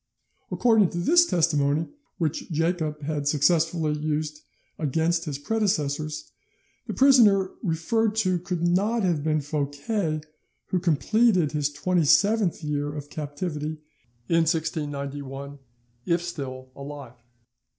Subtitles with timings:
[0.49, 4.41] According to this testimony, which Jacob had successfully used
[4.79, 6.31] against his predecessors,
[6.87, 10.21] the prisoner referred to could not have been Fouquet,
[10.69, 13.77] who completed his twenty seventh year of captivity
[14.27, 15.59] in 1691,
[16.07, 17.21] if still alive.